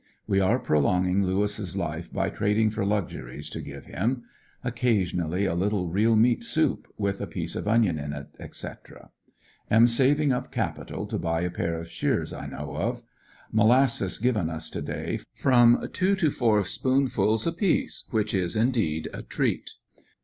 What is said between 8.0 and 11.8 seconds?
it, etc. Am saving up capital to buy a pair